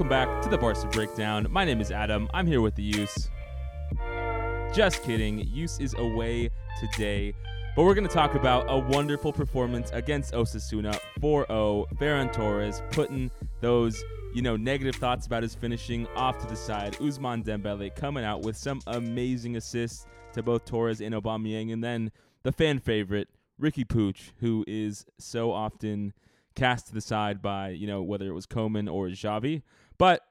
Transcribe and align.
Welcome 0.00 0.08
back 0.08 0.42
to 0.44 0.48
the 0.48 0.56
Barca 0.56 0.86
Breakdown. 0.86 1.46
My 1.50 1.66
name 1.66 1.78
is 1.78 1.90
Adam. 1.90 2.26
I'm 2.32 2.46
here 2.46 2.62
with 2.62 2.74
the 2.74 2.82
Use. 2.82 3.28
Just 4.72 5.02
kidding. 5.02 5.40
Use 5.46 5.78
is 5.78 5.92
away 5.92 6.48
today. 6.80 7.34
But 7.76 7.82
we're 7.82 7.92
going 7.92 8.08
to 8.08 8.12
talk 8.12 8.34
about 8.34 8.64
a 8.70 8.78
wonderful 8.78 9.30
performance 9.30 9.90
against 9.92 10.32
Osasuna 10.32 10.98
4 11.20 11.46
0. 11.48 11.86
Ferran 11.96 12.32
Torres 12.32 12.80
putting 12.92 13.30
those, 13.60 14.02
you 14.32 14.40
know, 14.40 14.56
negative 14.56 14.94
thoughts 14.94 15.26
about 15.26 15.42
his 15.42 15.54
finishing 15.54 16.06
off 16.16 16.38
to 16.38 16.46
the 16.46 16.56
side. 16.56 16.94
Ousmane 16.94 17.44
Dembele 17.44 17.94
coming 17.94 18.24
out 18.24 18.40
with 18.40 18.56
some 18.56 18.80
amazing 18.86 19.56
assists 19.56 20.06
to 20.32 20.42
both 20.42 20.64
Torres 20.64 21.02
and 21.02 21.14
Aubameyang. 21.14 21.74
And 21.74 21.84
then 21.84 22.10
the 22.42 22.52
fan 22.52 22.78
favorite, 22.78 23.28
Riqui 23.60 23.86
Puig, 23.86 24.16
who 24.38 24.64
is 24.66 25.04
so 25.18 25.52
often 25.52 26.14
cast 26.54 26.86
to 26.86 26.94
the 26.94 27.02
side 27.02 27.42
by, 27.42 27.68
you 27.68 27.86
know, 27.86 28.00
whether 28.00 28.26
it 28.26 28.32
was 28.32 28.46
Koeman 28.46 28.90
or 28.90 29.08
Xavi. 29.08 29.60
But 30.00 30.22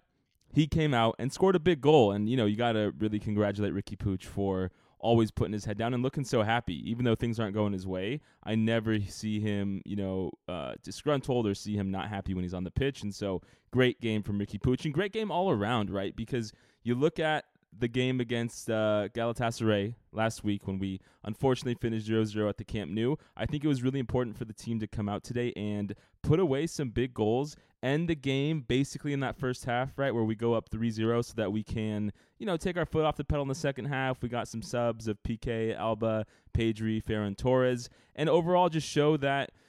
he 0.52 0.66
came 0.66 0.96
out 0.96 1.14
and 1.20 1.32
scored 1.32 1.56
a 1.56 1.60
big 1.60 1.80
goal. 1.80 2.12
And, 2.12 2.28
you 2.28 2.36
know, 2.36 2.48
you 2.48 2.56
got 2.56 2.72
to 2.72 2.92
really 2.98 3.20
congratulate 3.20 3.72
Riqui 3.72 3.98
Puig 3.98 4.24
for 4.24 4.72
always 4.98 5.30
putting 5.30 5.54
his 5.54 5.64
head 5.64 5.78
down 5.78 5.94
and 5.94 6.02
looking 6.02 6.26
so 6.26 6.42
happy, 6.42 6.90
even 6.90 7.06
though 7.06 7.14
things 7.14 7.40
aren't 7.40 7.54
going 7.54 7.72
his 7.72 7.86
way. 7.86 8.20
I 8.44 8.56
never 8.56 9.00
see 9.00 9.40
him, 9.40 9.84
you 9.86 9.96
know, 9.96 10.32
uh, 10.48 10.74
disgruntled 10.82 11.46
or 11.46 11.54
see 11.54 11.76
him 11.76 11.92
not 11.92 12.10
happy 12.10 12.34
when 12.34 12.44
he's 12.44 12.56
on 12.56 12.64
the 12.64 12.72
pitch. 12.72 13.04
And 13.04 13.14
so, 13.14 13.44
great 13.70 14.02
game 14.02 14.24
from 14.24 14.40
Riqui 14.40 14.60
Puig 14.60 14.86
and 14.86 14.94
great 14.94 15.14
game 15.14 15.30
all 15.30 15.52
around, 15.52 15.92
right? 15.92 16.16
Because 16.16 16.52
you 16.82 16.96
look 16.96 17.20
at 17.20 17.46
the 17.78 17.88
game 17.88 18.20
against 18.20 18.72
uh, 18.72 19.08
Galatasaray 19.14 19.94
last 20.12 20.44
week 20.44 20.66
when 20.66 20.80
we 20.80 21.00
unfortunately 21.24 21.76
finished 21.76 22.10
0-0 22.10 22.50
at 22.50 22.58
the 22.58 22.64
Camp 22.64 22.90
Nou. 22.92 23.16
I 23.38 23.46
think 23.46 23.64
it 23.64 23.68
was 23.68 23.84
really 23.84 24.00
important 24.00 24.36
for 24.36 24.46
the 24.46 24.54
team 24.54 24.80
to 24.80 24.88
come 24.88 25.08
out 25.08 25.24
today 25.24 25.54
and 25.56 25.94
put 26.22 26.40
away 26.40 26.68
some 26.68 26.90
big 26.90 27.14
goals, 27.14 27.56
end 27.82 28.10
the 28.10 28.16
game 28.16 28.62
basically 28.68 29.14
in 29.14 29.20
that 29.22 29.38
first 29.38 29.66
half, 29.66 29.98
right, 29.98 30.14
where 30.14 30.24
we 30.24 30.36
go 30.36 30.54
up 30.54 30.70
3-0 30.70 31.26
so 31.26 31.34
that 31.36 31.52
we 31.52 31.64
can, 31.64 32.12
you 32.38 32.46
know, 32.46 32.58
take 32.58 32.78
our 32.78 32.86
foot 32.86 33.06
off 33.06 33.16
the 33.16 33.24
pedal 33.24 33.44
in 33.44 33.48
the 33.48 33.56
second 33.56 33.86
half. 33.86 34.22
We 34.22 34.30
got 34.30 34.48
some 34.48 34.62
subs 34.62 35.08
of 35.08 35.22
PK, 35.24 35.76
Alba, 35.78 36.26
Pedri, 36.54 37.04
Ferran 37.04 37.38
Torres, 37.38 37.90
and 38.16 38.30
overall 38.30 38.70
just 38.70 38.88
show 38.88 39.18
that– 39.18 39.52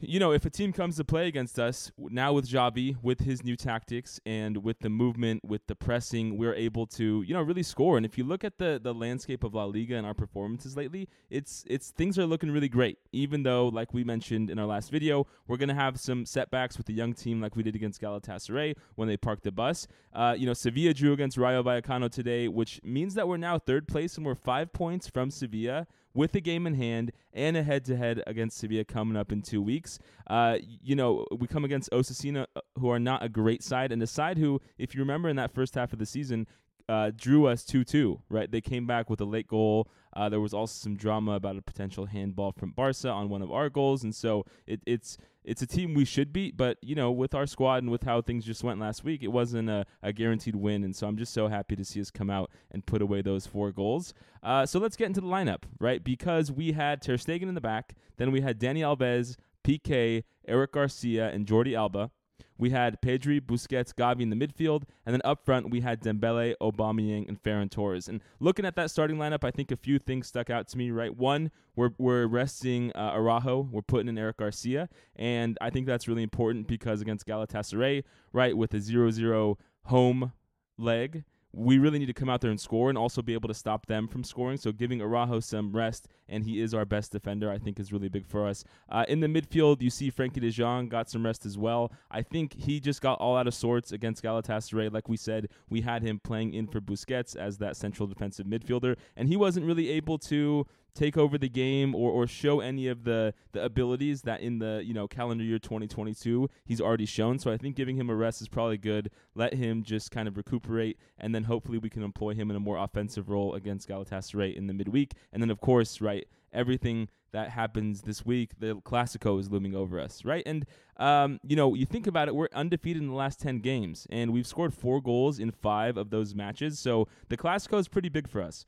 you 0.00 0.20
know, 0.20 0.32
if 0.32 0.44
a 0.44 0.50
team 0.50 0.72
comes 0.72 0.96
to 0.96 1.04
play 1.04 1.26
against 1.26 1.58
us 1.58 1.90
now 1.98 2.32
with 2.34 2.46
Xavi, 2.46 2.96
with 3.02 3.20
his 3.20 3.42
new 3.42 3.56
tactics 3.56 4.20
and 4.26 4.62
with 4.62 4.80
the 4.80 4.90
movement, 4.90 5.42
with 5.44 5.66
the 5.68 5.74
pressing, 5.74 6.36
we're 6.36 6.54
able 6.54 6.86
to, 6.88 7.22
you 7.22 7.32
know, 7.32 7.40
really 7.40 7.62
score. 7.62 7.96
And 7.96 8.04
if 8.04 8.18
you 8.18 8.24
look 8.24 8.44
at 8.44 8.58
the 8.58 8.78
the 8.82 8.92
landscape 8.92 9.42
of 9.42 9.54
La 9.54 9.64
Liga 9.64 9.96
and 9.96 10.06
our 10.06 10.14
performances 10.14 10.76
lately, 10.76 11.08
it's 11.30 11.64
it's 11.66 11.90
things 11.90 12.18
are 12.18 12.26
looking 12.26 12.50
really 12.50 12.68
great. 12.68 12.98
Even 13.12 13.42
though, 13.42 13.68
like 13.68 13.94
we 13.94 14.04
mentioned 14.04 14.50
in 14.50 14.58
our 14.58 14.66
last 14.66 14.90
video, 14.90 15.26
we're 15.48 15.56
gonna 15.56 15.74
have 15.74 15.98
some 15.98 16.26
setbacks 16.26 16.76
with 16.76 16.86
the 16.86 16.94
young 16.94 17.14
team, 17.14 17.40
like 17.40 17.56
we 17.56 17.62
did 17.62 17.74
against 17.74 18.00
Galatasaray 18.02 18.76
when 18.96 19.08
they 19.08 19.16
parked 19.16 19.44
the 19.44 19.52
bus. 19.52 19.86
Uh, 20.12 20.34
you 20.36 20.46
know, 20.46 20.54
Sevilla 20.54 20.92
drew 20.92 21.14
against 21.14 21.38
Rayo 21.38 21.62
Vallecano 21.62 22.10
today, 22.10 22.48
which 22.48 22.80
means 22.84 23.14
that 23.14 23.26
we're 23.26 23.36
now 23.38 23.58
third 23.58 23.88
place 23.88 24.16
and 24.16 24.26
we're 24.26 24.34
five 24.34 24.72
points 24.72 25.08
from 25.08 25.30
Sevilla 25.30 25.86
with 26.16 26.34
a 26.34 26.40
game 26.40 26.66
in 26.66 26.74
hand 26.74 27.12
and 27.32 27.56
a 27.56 27.62
head 27.62 27.84
to 27.84 27.96
head 27.96 28.22
against 28.26 28.56
Sevilla 28.56 28.84
coming 28.84 29.16
up 29.16 29.30
in 29.30 29.42
two 29.42 29.60
weeks. 29.60 29.85
Uh, 30.26 30.58
you 30.62 30.96
know, 30.96 31.26
we 31.38 31.46
come 31.46 31.64
against 31.64 31.90
Osasuna, 31.90 32.46
uh, 32.54 32.60
who 32.78 32.90
are 32.90 32.98
not 32.98 33.22
a 33.22 33.28
great 33.28 33.62
side, 33.62 33.92
and 33.92 34.02
a 34.02 34.06
side 34.06 34.38
who, 34.38 34.60
if 34.78 34.94
you 34.94 35.00
remember 35.00 35.28
in 35.28 35.36
that 35.36 35.54
first 35.54 35.74
half 35.74 35.92
of 35.92 35.98
the 35.98 36.06
season, 36.06 36.46
uh, 36.88 37.10
drew 37.16 37.46
us 37.46 37.64
2 37.64 37.84
2, 37.84 38.20
right? 38.28 38.50
They 38.50 38.60
came 38.60 38.86
back 38.86 39.10
with 39.10 39.20
a 39.20 39.24
late 39.24 39.48
goal. 39.48 39.88
Uh, 40.12 40.28
there 40.28 40.40
was 40.40 40.54
also 40.54 40.72
some 40.72 40.96
drama 40.96 41.32
about 41.32 41.56
a 41.56 41.62
potential 41.62 42.06
handball 42.06 42.52
from 42.52 42.70
Barca 42.70 43.10
on 43.10 43.28
one 43.28 43.42
of 43.42 43.50
our 43.50 43.68
goals. 43.68 44.04
And 44.04 44.14
so 44.14 44.46
it, 44.66 44.80
it's 44.86 45.18
it's 45.46 45.62
a 45.62 45.66
team 45.66 45.94
we 45.94 46.04
should 46.04 46.32
beat, 46.32 46.56
but, 46.56 46.76
you 46.82 46.96
know, 46.96 47.12
with 47.12 47.32
our 47.32 47.46
squad 47.46 47.84
and 47.84 47.90
with 47.90 48.02
how 48.02 48.20
things 48.20 48.44
just 48.44 48.64
went 48.64 48.80
last 48.80 49.04
week, 49.04 49.22
it 49.22 49.28
wasn't 49.28 49.70
a, 49.70 49.86
a 50.02 50.12
guaranteed 50.12 50.56
win. 50.56 50.82
And 50.82 50.94
so 50.94 51.06
I'm 51.06 51.16
just 51.16 51.32
so 51.32 51.46
happy 51.46 51.76
to 51.76 51.84
see 51.84 52.00
us 52.00 52.10
come 52.10 52.28
out 52.28 52.50
and 52.72 52.84
put 52.84 53.00
away 53.00 53.22
those 53.22 53.46
four 53.46 53.70
goals. 53.70 54.12
Uh, 54.42 54.66
so 54.66 54.80
let's 54.80 54.96
get 54.96 55.06
into 55.06 55.20
the 55.20 55.28
lineup, 55.28 55.62
right? 55.78 56.02
Because 56.02 56.50
we 56.50 56.72
had 56.72 57.00
Ter 57.00 57.16
Stegen 57.16 57.42
in 57.42 57.54
the 57.54 57.60
back, 57.60 57.94
then 58.16 58.32
we 58.32 58.40
had 58.40 58.58
Dani 58.58 58.80
Alves, 58.80 59.36
Piqué, 59.66 60.22
Eric 60.46 60.72
Garcia, 60.72 61.28
and 61.30 61.46
Jordi 61.46 61.76
Alba. 61.76 62.10
We 62.58 62.70
had 62.70 63.02
Pedri, 63.02 63.40
Busquets, 63.40 63.92
Gavi 63.92 64.22
in 64.22 64.30
the 64.30 64.36
midfield, 64.36 64.84
and 65.04 65.12
then 65.12 65.20
up 65.24 65.44
front 65.44 65.70
we 65.70 65.80
had 65.80 66.00
Dembele, 66.00 66.54
Aubameyang, 66.62 67.28
and 67.28 67.42
Ferran 67.42 67.70
Torres. 67.70 68.08
And 68.08 68.22
looking 68.40 68.64
at 68.64 68.76
that 68.76 68.90
starting 68.90 69.16
lineup, 69.16 69.44
I 69.44 69.50
think 69.50 69.70
a 69.70 69.76
few 69.76 69.98
things 69.98 70.28
stuck 70.28 70.48
out 70.48 70.68
to 70.68 70.78
me. 70.78 70.90
Right, 70.90 71.14
one, 71.14 71.50
we're 71.74 71.90
we're 71.98 72.26
resting 72.26 72.92
uh, 72.94 73.12
Araujo, 73.14 73.68
we're 73.70 73.82
putting 73.82 74.08
in 74.08 74.16
Eric 74.16 74.38
Garcia, 74.38 74.88
and 75.16 75.58
I 75.60 75.68
think 75.68 75.86
that's 75.86 76.08
really 76.08 76.22
important 76.22 76.66
because 76.66 77.02
against 77.02 77.26
Galatasaray, 77.26 78.04
right, 78.32 78.56
with 78.56 78.72
a 78.72 78.78
0-0 78.78 79.56
home 79.86 80.32
leg 80.78 81.24
we 81.56 81.78
really 81.78 81.98
need 81.98 82.06
to 82.06 82.12
come 82.12 82.28
out 82.28 82.42
there 82.42 82.50
and 82.50 82.60
score 82.60 82.90
and 82.90 82.98
also 82.98 83.22
be 83.22 83.32
able 83.32 83.48
to 83.48 83.54
stop 83.54 83.86
them 83.86 84.06
from 84.06 84.22
scoring. 84.22 84.58
So 84.58 84.72
giving 84.72 85.00
Araujo 85.00 85.40
some 85.40 85.74
rest, 85.74 86.06
and 86.28 86.44
he 86.44 86.60
is 86.60 86.74
our 86.74 86.84
best 86.84 87.12
defender, 87.12 87.50
I 87.50 87.56
think 87.56 87.80
is 87.80 87.94
really 87.94 88.10
big 88.10 88.26
for 88.26 88.46
us. 88.46 88.62
Uh, 88.90 89.06
in 89.08 89.20
the 89.20 89.26
midfield, 89.26 89.80
you 89.80 89.88
see 89.88 90.10
Frenkie 90.10 90.40
de 90.40 90.50
Jong 90.50 90.88
got 90.88 91.08
some 91.08 91.24
rest 91.24 91.46
as 91.46 91.56
well. 91.56 91.92
I 92.10 92.20
think 92.20 92.52
he 92.52 92.78
just 92.78 93.00
got 93.00 93.18
all 93.20 93.38
out 93.38 93.46
of 93.46 93.54
sorts 93.54 93.90
against 93.90 94.22
Galatasaray. 94.22 94.92
Like 94.92 95.08
we 95.08 95.16
said, 95.16 95.48
we 95.70 95.80
had 95.80 96.02
him 96.02 96.20
playing 96.22 96.52
in 96.52 96.66
for 96.66 96.82
Busquets 96.82 97.34
as 97.34 97.56
that 97.58 97.76
central 97.76 98.06
defensive 98.06 98.46
midfielder, 98.46 98.96
and 99.16 99.26
he 99.26 99.36
wasn't 99.36 99.64
really 99.64 99.88
able 99.88 100.18
to 100.18 100.66
take 100.96 101.16
over 101.16 101.38
the 101.38 101.48
game 101.48 101.94
or, 101.94 102.10
or 102.10 102.26
show 102.26 102.60
any 102.60 102.88
of 102.88 103.04
the, 103.04 103.34
the 103.52 103.62
abilities 103.64 104.22
that 104.22 104.40
in 104.40 104.58
the 104.58 104.82
you 104.84 104.94
know 104.94 105.06
calendar 105.06 105.44
year 105.44 105.58
2022 105.58 106.48
he's 106.64 106.80
already 106.80 107.06
shown. 107.06 107.38
So 107.38 107.52
I 107.52 107.56
think 107.56 107.76
giving 107.76 107.96
him 107.96 108.10
a 108.10 108.14
rest 108.14 108.40
is 108.40 108.48
probably 108.48 108.78
good. 108.78 109.10
Let 109.34 109.54
him 109.54 109.82
just 109.82 110.10
kind 110.10 110.26
of 110.26 110.36
recuperate, 110.36 110.98
and 111.18 111.34
then 111.34 111.44
hopefully 111.44 111.78
we 111.78 111.90
can 111.90 112.02
employ 112.02 112.34
him 112.34 112.50
in 112.50 112.56
a 112.56 112.60
more 112.60 112.78
offensive 112.78 113.28
role 113.28 113.54
against 113.54 113.88
Galatasaray 113.88 114.56
in 114.56 114.66
the 114.66 114.74
midweek. 114.74 115.12
And 115.32 115.42
then 115.42 115.50
of 115.50 115.60
course, 115.60 116.00
right, 116.00 116.26
everything 116.52 117.08
that 117.32 117.50
happens 117.50 118.02
this 118.02 118.24
week, 118.24 118.58
the 118.58 118.76
Clasico 118.76 119.38
is 119.38 119.50
looming 119.50 119.74
over 119.74 120.00
us, 120.00 120.24
right? 120.24 120.42
And 120.46 120.64
um, 120.96 121.38
you 121.42 121.54
know, 121.54 121.74
you 121.74 121.84
think 121.84 122.06
about 122.06 122.28
it, 122.28 122.34
we're 122.34 122.48
undefeated 122.54 123.02
in 123.02 123.08
the 123.08 123.14
last 123.14 123.40
ten 123.40 123.58
games, 123.58 124.06
and 124.10 124.32
we've 124.32 124.46
scored 124.46 124.72
four 124.72 125.02
goals 125.02 125.38
in 125.38 125.50
five 125.50 125.96
of 125.96 126.10
those 126.10 126.34
matches. 126.34 126.78
So 126.78 127.08
the 127.28 127.36
Clasico 127.36 127.78
is 127.78 127.88
pretty 127.88 128.08
big 128.08 128.28
for 128.28 128.40
us. 128.40 128.64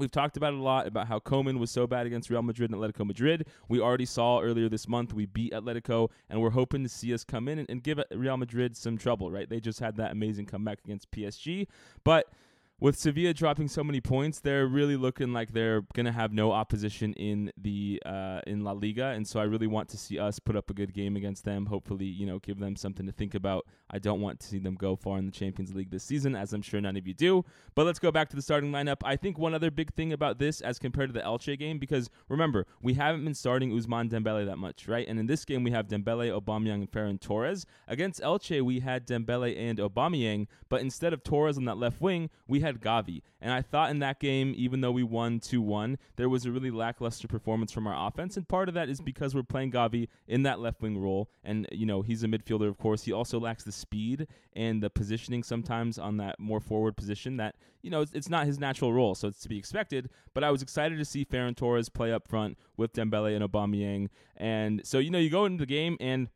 We've 0.00 0.10
talked 0.10 0.38
about 0.38 0.54
it 0.54 0.58
a 0.58 0.62
lot 0.62 0.86
about 0.86 1.08
how 1.08 1.18
Koeman 1.18 1.58
was 1.58 1.70
so 1.70 1.86
bad 1.86 2.06
against 2.06 2.30
Real 2.30 2.40
Madrid 2.40 2.70
and 2.70 2.80
Atletico 2.80 3.06
Madrid. 3.06 3.46
We 3.68 3.80
already 3.80 4.06
saw 4.06 4.40
earlier 4.40 4.66
this 4.70 4.88
month 4.88 5.12
we 5.12 5.26
beat 5.26 5.52
Atletico, 5.52 6.08
and 6.30 6.40
we're 6.40 6.48
hoping 6.48 6.82
to 6.84 6.88
see 6.88 7.12
us 7.12 7.22
come 7.22 7.48
in 7.48 7.58
and, 7.58 7.68
and 7.68 7.82
give 7.82 8.00
Real 8.10 8.38
Madrid 8.38 8.78
some 8.78 8.96
trouble, 8.96 9.30
right? 9.30 9.46
They 9.46 9.60
just 9.60 9.78
had 9.78 9.98
that 9.98 10.12
amazing 10.12 10.46
comeback 10.46 10.78
against 10.82 11.10
PSG. 11.10 11.66
But 12.02 12.32
with 12.80 12.96
Sevilla 12.98 13.34
dropping 13.34 13.68
so 13.68 13.84
many 13.84 14.00
points, 14.00 14.40
they're 14.40 14.66
really 14.66 14.96
looking 14.96 15.32
like 15.34 15.52
they're 15.52 15.82
gonna 15.92 16.12
have 16.12 16.32
no 16.32 16.50
opposition 16.50 17.12
in 17.12 17.52
the 17.56 18.02
uh, 18.06 18.40
in 18.46 18.64
La 18.64 18.72
Liga, 18.72 19.08
and 19.08 19.28
so 19.28 19.38
I 19.38 19.44
really 19.44 19.66
want 19.66 19.90
to 19.90 19.98
see 19.98 20.18
us 20.18 20.38
put 20.38 20.56
up 20.56 20.70
a 20.70 20.74
good 20.74 20.94
game 20.94 21.14
against 21.14 21.44
them. 21.44 21.66
Hopefully, 21.66 22.06
you 22.06 22.26
know, 22.26 22.38
give 22.38 22.58
them 22.58 22.76
something 22.76 23.06
to 23.06 23.12
think 23.12 23.34
about. 23.34 23.66
I 23.90 23.98
don't 23.98 24.20
want 24.20 24.40
to 24.40 24.46
see 24.46 24.58
them 24.58 24.76
go 24.76 24.96
far 24.96 25.18
in 25.18 25.26
the 25.26 25.32
Champions 25.32 25.74
League 25.74 25.90
this 25.90 26.04
season, 26.04 26.34
as 26.34 26.52
I'm 26.52 26.62
sure 26.62 26.80
none 26.80 26.96
of 26.96 27.06
you 27.06 27.12
do. 27.12 27.44
But 27.74 27.84
let's 27.84 27.98
go 27.98 28.10
back 28.10 28.30
to 28.30 28.36
the 28.36 28.42
starting 28.42 28.72
lineup. 28.72 28.98
I 29.04 29.16
think 29.16 29.36
one 29.36 29.52
other 29.52 29.70
big 29.70 29.92
thing 29.92 30.12
about 30.12 30.38
this, 30.38 30.60
as 30.60 30.78
compared 30.78 31.10
to 31.10 31.12
the 31.12 31.20
Elche 31.24 31.58
game, 31.58 31.78
because 31.78 32.08
remember 32.28 32.66
we 32.80 32.94
haven't 32.94 33.24
been 33.24 33.34
starting 33.34 33.72
Ousmane 33.72 34.10
Dembele 34.10 34.46
that 34.46 34.58
much, 34.58 34.88
right? 34.88 35.06
And 35.06 35.18
in 35.18 35.26
this 35.26 35.44
game 35.44 35.62
we 35.64 35.70
have 35.72 35.86
Dembele, 35.86 36.40
Aubameyang, 36.40 36.74
and 36.74 36.90
Ferran 36.90 37.20
Torres. 37.20 37.66
Against 37.86 38.22
Elche 38.22 38.62
we 38.62 38.80
had 38.80 39.06
Dembele 39.06 39.58
and 39.58 39.78
Aubameyang, 39.78 40.46
but 40.68 40.80
instead 40.80 41.12
of 41.12 41.22
Torres 41.22 41.58
on 41.58 41.66
that 41.66 41.76
left 41.76 42.00
wing, 42.00 42.30
we 42.48 42.60
had 42.60 42.69
had 42.70 42.80
Gavi. 42.80 43.22
And 43.40 43.52
I 43.52 43.62
thought 43.62 43.90
in 43.90 43.98
that 44.00 44.20
game, 44.20 44.52
even 44.56 44.80
though 44.80 44.92
we 44.92 45.02
won 45.02 45.40
2 45.40 45.60
1, 45.60 45.98
there 46.16 46.28
was 46.28 46.44
a 46.44 46.52
really 46.52 46.70
lackluster 46.70 47.28
performance 47.28 47.72
from 47.72 47.86
our 47.86 48.08
offense. 48.08 48.36
And 48.36 48.46
part 48.48 48.68
of 48.68 48.74
that 48.74 48.88
is 48.88 49.00
because 49.00 49.34
we're 49.34 49.42
playing 49.42 49.72
Gavi 49.72 50.08
in 50.26 50.42
that 50.44 50.60
left 50.60 50.82
wing 50.82 50.98
role. 50.98 51.30
And, 51.44 51.66
you 51.72 51.86
know, 51.86 52.02
he's 52.02 52.22
a 52.22 52.28
midfielder, 52.28 52.68
of 52.68 52.78
course. 52.78 53.04
He 53.04 53.12
also 53.12 53.40
lacks 53.40 53.64
the 53.64 53.72
speed 53.72 54.26
and 54.54 54.82
the 54.82 54.90
positioning 54.90 55.42
sometimes 55.42 55.98
on 55.98 56.16
that 56.18 56.38
more 56.38 56.60
forward 56.60 56.96
position 56.96 57.36
that, 57.38 57.56
you 57.82 57.90
know, 57.90 58.02
it's, 58.02 58.12
it's 58.12 58.28
not 58.28 58.46
his 58.46 58.58
natural 58.58 58.92
role. 58.92 59.14
So 59.14 59.28
it's 59.28 59.40
to 59.40 59.48
be 59.48 59.58
expected. 59.58 60.10
But 60.34 60.44
I 60.44 60.50
was 60.50 60.62
excited 60.62 60.98
to 60.98 61.04
see 61.04 61.24
Ferran 61.24 61.56
Torres 61.56 61.88
play 61.88 62.12
up 62.12 62.28
front 62.28 62.58
with 62.76 62.92
Dembele 62.92 63.34
and 63.34 63.44
Aubameyang. 63.44 64.08
And 64.36 64.86
so, 64.86 64.98
you 64.98 65.10
know, 65.10 65.18
you 65.18 65.30
go 65.30 65.44
into 65.44 65.62
the 65.62 65.66
game 65.66 65.96
and 66.00 66.28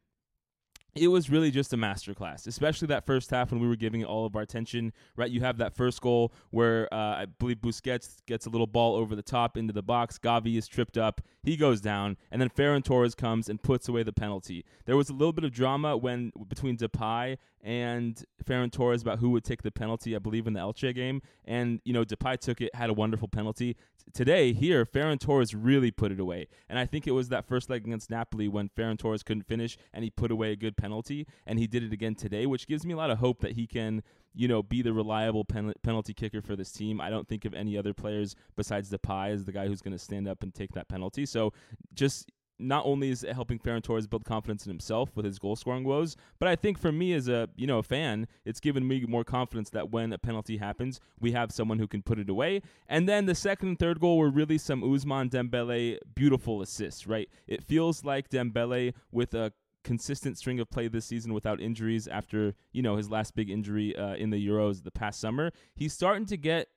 it 0.94 1.08
was 1.08 1.28
really 1.28 1.50
just 1.50 1.72
a 1.72 1.76
masterclass, 1.76 2.46
especially 2.46 2.86
that 2.88 3.04
first 3.04 3.30
half 3.30 3.50
when 3.50 3.60
we 3.60 3.66
were 3.66 3.76
giving 3.76 4.00
it 4.00 4.04
all 4.04 4.26
of 4.26 4.36
our 4.36 4.42
attention. 4.42 4.92
Right, 5.16 5.30
you 5.30 5.40
have 5.40 5.58
that 5.58 5.74
first 5.74 6.00
goal 6.00 6.32
where 6.50 6.92
uh, 6.92 6.96
I 6.96 7.26
believe 7.26 7.58
Busquets 7.58 8.18
gets 8.26 8.46
a 8.46 8.50
little 8.50 8.66
ball 8.66 8.94
over 8.94 9.16
the 9.16 9.22
top 9.22 9.56
into 9.56 9.72
the 9.72 9.82
box. 9.82 10.18
Gavi 10.18 10.56
is 10.56 10.68
tripped 10.68 10.96
up, 10.96 11.20
he 11.42 11.56
goes 11.56 11.80
down, 11.80 12.16
and 12.30 12.40
then 12.40 12.48
Ferran 12.48 12.84
Torres 12.84 13.14
comes 13.14 13.48
and 13.48 13.62
puts 13.62 13.88
away 13.88 14.02
the 14.02 14.12
penalty. 14.12 14.64
There 14.84 14.96
was 14.96 15.08
a 15.08 15.12
little 15.12 15.32
bit 15.32 15.44
of 15.44 15.52
drama 15.52 15.96
when 15.96 16.32
between 16.48 16.76
Depay 16.76 17.38
and 17.64 18.22
Ferran 18.44 18.70
Torres 18.70 19.00
about 19.00 19.20
who 19.20 19.30
would 19.30 19.42
take 19.42 19.62
the 19.62 19.70
penalty, 19.70 20.14
I 20.14 20.18
believe, 20.18 20.46
in 20.46 20.52
the 20.52 20.60
Elche 20.60 20.94
game. 20.94 21.22
And, 21.46 21.80
you 21.84 21.94
know, 21.94 22.04
Depay 22.04 22.38
took 22.38 22.60
it, 22.60 22.74
had 22.74 22.90
a 22.90 22.92
wonderful 22.92 23.26
penalty. 23.26 23.76
Today, 24.12 24.52
here, 24.52 24.84
Ferran 24.84 25.18
Torres 25.18 25.54
really 25.54 25.90
put 25.90 26.12
it 26.12 26.20
away. 26.20 26.48
And 26.68 26.78
I 26.78 26.84
think 26.84 27.06
it 27.06 27.12
was 27.12 27.30
that 27.30 27.46
first 27.46 27.70
leg 27.70 27.86
against 27.86 28.10
Napoli 28.10 28.48
when 28.48 28.68
Ferran 28.68 28.98
Torres 28.98 29.22
couldn't 29.22 29.46
finish 29.46 29.78
and 29.94 30.04
he 30.04 30.10
put 30.10 30.30
away 30.30 30.52
a 30.52 30.56
good 30.56 30.76
penalty. 30.76 31.26
And 31.46 31.58
he 31.58 31.66
did 31.66 31.82
it 31.82 31.92
again 31.92 32.14
today, 32.14 32.44
which 32.44 32.66
gives 32.66 32.84
me 32.84 32.92
a 32.92 32.98
lot 32.98 33.10
of 33.10 33.18
hope 33.18 33.40
that 33.40 33.52
he 33.52 33.66
can, 33.66 34.02
you 34.34 34.46
know, 34.46 34.62
be 34.62 34.82
the 34.82 34.92
reliable 34.92 35.46
pen- 35.46 35.72
penalty 35.82 36.12
kicker 36.12 36.42
for 36.42 36.56
this 36.56 36.70
team. 36.70 37.00
I 37.00 37.08
don't 37.08 37.26
think 37.26 37.46
of 37.46 37.54
any 37.54 37.78
other 37.78 37.94
players 37.94 38.36
besides 38.56 38.90
Depay 38.90 39.30
as 39.30 39.46
the 39.46 39.52
guy 39.52 39.68
who's 39.68 39.80
going 39.80 39.96
to 39.96 39.98
stand 39.98 40.28
up 40.28 40.42
and 40.42 40.54
take 40.54 40.74
that 40.74 40.88
penalty. 40.90 41.24
So 41.24 41.54
just 41.94 42.30
not 42.58 42.84
only 42.86 43.10
is 43.10 43.24
it 43.24 43.32
helping 43.32 43.58
Ferran 43.58 43.82
Torres 43.82 44.06
build 44.06 44.24
confidence 44.24 44.64
in 44.64 44.70
himself 44.70 45.10
with 45.14 45.24
his 45.24 45.38
goal 45.38 45.56
scoring 45.56 45.84
woes, 45.84 46.16
but 46.38 46.48
I 46.48 46.56
think 46.56 46.78
for 46.78 46.92
me 46.92 47.12
as 47.12 47.28
a 47.28 47.48
you 47.56 47.66
know 47.66 47.78
a 47.78 47.82
fan, 47.82 48.26
it's 48.44 48.60
given 48.60 48.86
me 48.86 49.04
more 49.08 49.24
confidence 49.24 49.70
that 49.70 49.90
when 49.90 50.12
a 50.12 50.18
penalty 50.18 50.56
happens, 50.56 51.00
we 51.20 51.32
have 51.32 51.50
someone 51.52 51.78
who 51.78 51.88
can 51.88 52.02
put 52.02 52.18
it 52.18 52.28
away. 52.28 52.62
And 52.88 53.08
then 53.08 53.26
the 53.26 53.34
second 53.34 53.68
and 53.68 53.78
third 53.78 54.00
goal 54.00 54.18
were 54.18 54.30
really 54.30 54.58
some 54.58 54.82
Ousmane 54.82 55.30
Dembele 55.30 55.98
beautiful 56.14 56.62
assists, 56.62 57.06
right? 57.06 57.28
It 57.46 57.62
feels 57.64 58.04
like 58.04 58.30
Dembele 58.30 58.94
with 59.10 59.34
a 59.34 59.52
consistent 59.82 60.38
string 60.38 60.58
of 60.58 60.70
play 60.70 60.88
this 60.88 61.04
season 61.04 61.34
without 61.34 61.60
injuries 61.60 62.08
after 62.08 62.54
you 62.72 62.82
know 62.82 62.96
his 62.96 63.10
last 63.10 63.36
big 63.36 63.50
injury 63.50 63.94
uh, 63.96 64.14
in 64.14 64.30
the 64.30 64.48
Euros 64.48 64.82
the 64.82 64.90
past 64.90 65.20
summer. 65.20 65.52
He's 65.74 65.92
starting 65.92 66.26
to 66.26 66.36
get 66.36 66.68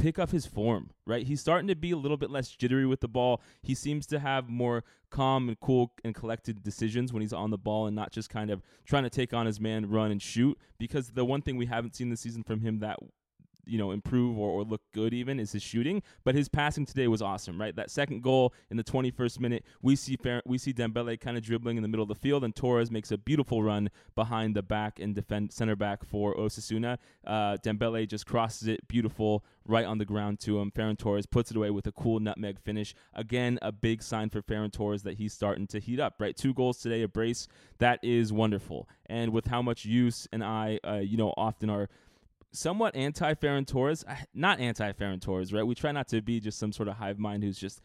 pick 0.00 0.18
up 0.18 0.30
his 0.30 0.46
form, 0.46 0.90
right? 1.06 1.26
He's 1.26 1.40
starting 1.40 1.68
to 1.68 1.76
be 1.76 1.90
a 1.90 1.96
little 1.96 2.16
bit 2.16 2.30
less 2.30 2.50
jittery 2.50 2.86
with 2.86 3.00
the 3.00 3.08
ball. 3.08 3.40
He 3.62 3.74
seems 3.74 4.06
to 4.06 4.18
have 4.18 4.48
more 4.48 4.82
calm 5.10 5.48
and 5.48 5.60
cool 5.60 5.92
and 6.04 6.14
collected 6.14 6.62
decisions 6.62 7.12
when 7.12 7.20
he's 7.20 7.32
on 7.32 7.50
the 7.50 7.58
ball 7.58 7.86
and 7.86 7.94
not 7.94 8.12
just 8.12 8.30
kind 8.30 8.50
of 8.50 8.62
trying 8.86 9.02
to 9.02 9.10
take 9.10 9.34
on 9.34 9.46
his 9.46 9.60
man, 9.60 9.90
run 9.90 10.10
and 10.10 10.22
shoot. 10.22 10.58
Because 10.78 11.10
the 11.10 11.24
one 11.24 11.42
thing 11.42 11.56
we 11.56 11.66
haven't 11.66 11.94
seen 11.94 12.08
this 12.08 12.20
season 12.20 12.42
from 12.42 12.60
him 12.60 12.78
that 12.80 12.98
you 13.66 13.78
know 13.78 13.90
improve 13.90 14.38
or, 14.38 14.50
or 14.50 14.64
look 14.64 14.80
good 14.92 15.12
even 15.14 15.38
is 15.38 15.52
his 15.52 15.62
shooting 15.62 16.02
but 16.24 16.34
his 16.34 16.48
passing 16.48 16.84
today 16.86 17.08
was 17.08 17.22
awesome 17.22 17.60
right? 17.60 17.76
That 17.76 17.90
second 17.90 18.22
goal 18.22 18.54
in 18.70 18.76
the 18.76 18.84
21st 18.84 19.40
minute 19.40 19.64
we 19.82 19.96
see 19.96 20.16
Fer- 20.16 20.42
we 20.46 20.58
see 20.58 20.72
Dembele 20.72 21.20
kind 21.20 21.36
of 21.36 21.42
dribbling 21.42 21.76
in 21.76 21.82
the 21.82 21.88
middle 21.88 22.02
of 22.02 22.08
the 22.08 22.14
field 22.14 22.44
and 22.44 22.54
Torres 22.54 22.90
makes 22.90 23.10
a 23.12 23.18
beautiful 23.18 23.62
run 23.62 23.90
behind 24.14 24.54
the 24.54 24.62
back 24.62 24.98
and 24.98 25.14
defend 25.14 25.52
center 25.52 25.76
back 25.76 26.04
for 26.04 26.34
Osasuna. 26.36 26.98
Uh, 27.26 27.56
Dembele 27.62 28.08
just 28.08 28.26
crosses 28.26 28.68
it 28.68 28.86
beautiful 28.88 29.44
right 29.66 29.84
on 29.84 29.98
the 29.98 30.04
ground 30.04 30.40
to 30.40 30.58
him. 30.58 30.70
Ferran 30.70 30.98
Torres 30.98 31.26
puts 31.26 31.50
it 31.50 31.56
away 31.56 31.70
with 31.70 31.86
a 31.86 31.92
cool 31.92 32.20
nutmeg 32.20 32.58
finish. 32.58 32.94
Again 33.14 33.58
a 33.62 33.72
big 33.72 34.02
sign 34.02 34.30
for 34.30 34.42
Ferran 34.42 34.72
Torres 34.72 35.02
that 35.02 35.14
he's 35.14 35.32
starting 35.32 35.66
to 35.68 35.78
heat 35.78 36.00
up 36.00 36.14
right? 36.18 36.36
Two 36.36 36.54
goals 36.54 36.78
today 36.78 37.02
a 37.02 37.08
brace. 37.08 37.46
That 37.78 38.00
is 38.02 38.32
wonderful. 38.32 38.88
And 39.06 39.32
with 39.32 39.46
how 39.46 39.62
much 39.62 39.84
use 39.84 40.28
and 40.32 40.42
I 40.42 40.78
uh, 40.84 40.96
you 40.96 41.16
know 41.16 41.34
often 41.36 41.70
are 41.70 41.88
somewhat 42.52 42.96
anti 42.96 43.34
Ferran 43.34 43.66
Torres, 43.66 44.04
not 44.34 44.60
anti 44.60 44.92
Ferran 44.92 45.20
Torres, 45.20 45.52
right? 45.52 45.66
We 45.66 45.74
try 45.74 45.92
not 45.92 46.08
to 46.08 46.20
be 46.20 46.40
just 46.40 46.58
some 46.58 46.72
sort 46.72 46.88
of 46.88 46.96
hive 46.96 47.18
mind 47.18 47.42
who's 47.42 47.58
just 47.58 47.80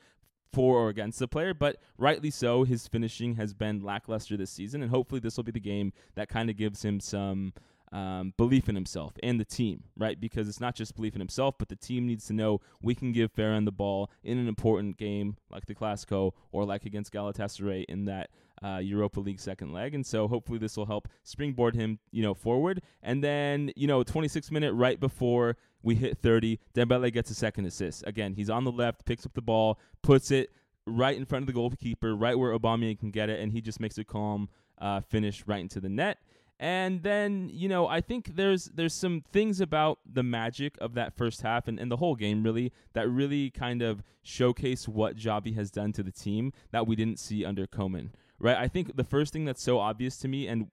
for 0.53 0.77
or 0.77 0.89
against 0.89 1.19
the 1.19 1.27
player, 1.27 1.53
but 1.53 1.77
rightly 1.97 2.31
so. 2.31 2.63
His 2.63 2.87
finishing 2.87 3.35
has 3.35 3.53
been 3.53 3.81
lackluster 3.81 4.37
this 4.37 4.51
season, 4.51 4.81
and 4.81 4.89
hopefully 4.89 5.19
this 5.19 5.37
will 5.37 5.43
be 5.43 5.51
the 5.51 5.59
game 5.59 5.91
that 6.15 6.29
kind 6.29 6.49
of 6.49 6.55
gives 6.55 6.83
him 6.83 6.99
some 6.99 7.53
um, 7.91 8.33
belief 8.37 8.67
in 8.67 8.75
himself 8.75 9.13
and 9.23 9.39
the 9.39 9.45
team, 9.45 9.83
right? 9.97 10.19
Because 10.19 10.47
it's 10.47 10.59
not 10.59 10.75
just 10.75 10.95
belief 10.95 11.13
in 11.13 11.21
himself, 11.21 11.55
but 11.57 11.69
the 11.69 11.75
team 11.75 12.05
needs 12.05 12.25
to 12.27 12.33
know 12.33 12.61
we 12.81 12.95
can 12.95 13.11
give 13.11 13.33
Ferran 13.33 13.65
the 13.65 13.71
ball 13.71 14.09
in 14.23 14.37
an 14.37 14.47
important 14.47 14.97
game 14.97 15.37
like 15.49 15.65
the 15.65 15.75
Clasico 15.75 16.31
or 16.51 16.65
like 16.65 16.85
against 16.85 17.13
Galatasaray 17.13 17.85
in 17.87 18.05
that 18.05 18.29
uh, 18.63 18.79
Europa 18.81 19.19
League 19.19 19.39
second 19.39 19.73
leg. 19.73 19.93
And 19.93 20.05
so 20.05 20.27
hopefully 20.27 20.57
this 20.59 20.77
will 20.77 20.85
help 20.85 21.07
springboard 21.23 21.75
him, 21.75 21.99
you 22.11 22.23
know, 22.23 22.33
forward. 22.33 22.81
And 23.03 23.23
then, 23.23 23.71
you 23.75 23.87
know, 23.87 24.03
26 24.03 24.51
minute 24.51 24.73
right 24.73 24.99
before 24.99 25.57
we 25.83 25.95
hit 25.95 26.17
30, 26.19 26.59
Dembele 26.73 27.11
gets 27.13 27.29
a 27.29 27.35
second 27.35 27.65
assist. 27.65 28.03
Again, 28.07 28.33
he's 28.33 28.49
on 28.49 28.63
the 28.63 28.71
left, 28.71 29.05
picks 29.05 29.25
up 29.25 29.33
the 29.33 29.41
ball, 29.41 29.79
puts 30.01 30.31
it 30.31 30.51
right 30.87 31.15
in 31.15 31.25
front 31.25 31.43
of 31.43 31.47
the 31.47 31.53
goalkeeper, 31.53 32.15
right 32.15 32.37
where 32.37 32.57
Aubameyang 32.57 32.99
can 32.99 33.11
get 33.11 33.29
it, 33.29 33.39
and 33.39 33.51
he 33.51 33.61
just 33.61 33.79
makes 33.79 33.97
a 33.97 34.03
calm 34.03 34.49
uh, 34.79 35.01
finish 35.01 35.43
right 35.45 35.59
into 35.59 35.79
the 35.79 35.89
net. 35.89 36.17
And 36.59 37.03
then, 37.03 37.49
you 37.51 37.67
know, 37.67 37.85
I 37.85 37.99
think 37.99 38.35
there's 38.35 38.65
there's 38.73 38.93
some 38.93 39.23
things 39.33 39.59
about 39.59 39.99
the 40.09 40.23
magic 40.23 40.77
of 40.79 40.93
that 40.93 41.13
first 41.13 41.41
half 41.41 41.67
and, 41.67 41.77
and 41.77 41.91
the 41.91 41.97
whole 41.97 42.15
game 42.15 42.43
really 42.43 42.71
that 42.93 43.09
really 43.09 43.49
kind 43.49 43.81
of 43.81 44.01
showcase 44.23 44.87
what 44.87 45.17
Xavi 45.17 45.53
has 45.55 45.69
done 45.69 45.91
to 45.93 46.03
the 46.03 46.13
team 46.13 46.53
that 46.71 46.87
we 46.87 46.95
didn't 46.95 47.19
see 47.19 47.43
under 47.43 47.67
Koeman 47.67 48.11
right? 48.39 48.57
I 48.57 48.67
think 48.67 48.95
the 48.95 49.03
first 49.03 49.33
thing 49.33 49.45
that's 49.45 49.63
so 49.63 49.79
obvious 49.79 50.17
to 50.17 50.27
me, 50.27 50.47
and 50.47 50.67